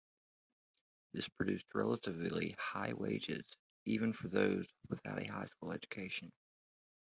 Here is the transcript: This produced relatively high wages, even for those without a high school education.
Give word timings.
This 1.13 1.29
produced 1.29 1.75
relatively 1.75 2.55
high 2.57 2.93
wages, 2.93 3.45
even 3.85 4.13
for 4.13 4.29
those 4.29 4.65
without 4.89 5.21
a 5.21 5.31
high 5.31 5.45
school 5.45 5.71
education. 5.71 6.31